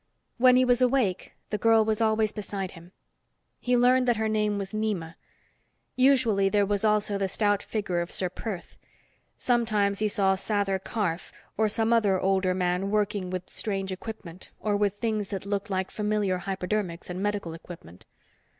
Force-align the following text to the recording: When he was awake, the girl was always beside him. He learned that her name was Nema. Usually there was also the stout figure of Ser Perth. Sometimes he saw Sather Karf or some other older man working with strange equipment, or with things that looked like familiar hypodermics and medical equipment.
When 0.39 0.55
he 0.55 0.65
was 0.65 0.81
awake, 0.81 1.33
the 1.51 1.59
girl 1.59 1.85
was 1.85 2.01
always 2.01 2.31
beside 2.31 2.71
him. 2.71 2.91
He 3.59 3.77
learned 3.77 4.07
that 4.07 4.15
her 4.17 4.27
name 4.27 4.57
was 4.57 4.73
Nema. 4.73 5.13
Usually 5.95 6.49
there 6.49 6.65
was 6.65 6.83
also 6.83 7.19
the 7.19 7.27
stout 7.27 7.61
figure 7.61 8.01
of 8.01 8.09
Ser 8.11 8.31
Perth. 8.31 8.75
Sometimes 9.37 9.99
he 9.99 10.07
saw 10.07 10.33
Sather 10.33 10.83
Karf 10.83 11.31
or 11.55 11.69
some 11.69 11.93
other 11.93 12.19
older 12.19 12.55
man 12.55 12.89
working 12.89 13.29
with 13.29 13.51
strange 13.51 13.91
equipment, 13.91 14.49
or 14.59 14.75
with 14.75 14.95
things 14.95 15.27
that 15.27 15.45
looked 15.45 15.69
like 15.69 15.91
familiar 15.91 16.39
hypodermics 16.39 17.07
and 17.07 17.21
medical 17.21 17.53
equipment. 17.53 18.07